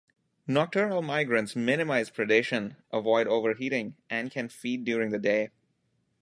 Nocturnal 0.47 1.03
migrants 1.03 1.55
minimize 1.55 2.09
predation, 2.09 2.75
avoid 2.91 3.27
overheating, 3.27 3.97
and 4.09 4.31
can 4.31 4.49
feed 4.49 4.83
during 4.83 5.11
the 5.11 5.19
day. 5.19 5.51